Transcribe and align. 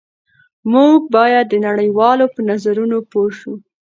موږ 0.71 0.99
باید 1.15 1.45
د 1.49 1.55
نړۍ 1.65 1.89
والو 1.99 2.25
په 2.33 2.39
نظرونو 2.49 2.97
پوه 3.11 3.29
شو 3.39 3.53